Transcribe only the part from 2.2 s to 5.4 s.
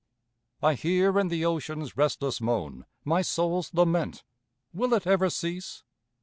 moan My soul's lament. Will it ever